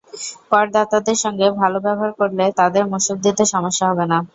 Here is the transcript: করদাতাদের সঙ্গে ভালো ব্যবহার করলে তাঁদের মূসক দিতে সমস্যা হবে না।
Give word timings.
করদাতাদের 0.51 1.17
সঙ্গে 1.23 1.47
ভালো 1.61 1.77
ব্যবহার 1.85 2.11
করলে 2.19 2.45
তাঁদের 2.59 2.83
মূসক 2.91 3.17
দিতে 3.25 3.43
সমস্যা 3.53 3.85
হবে 3.89 4.05
না। 4.11 4.17